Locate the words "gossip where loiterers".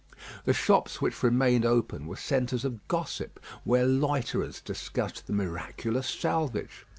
2.87-4.59